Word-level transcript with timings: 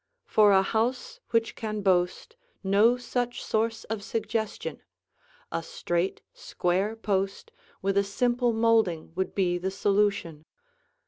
For 0.25 0.51
a 0.51 0.63
house 0.63 1.19
which 1.29 1.53
can 1.55 1.81
boast 1.83 2.35
no 2.63 2.97
such 2.97 3.43
source 3.43 3.83
of 3.83 4.01
suggestion, 4.03 4.81
a 5.51 5.61
straight, 5.61 6.23
square 6.33 6.95
post 6.95 7.51
with 7.83 7.95
a 7.99 8.03
simple 8.03 8.51
molding 8.51 9.11
would 9.13 9.35
be 9.35 9.59
the 9.59 9.69
solution. 9.69 10.43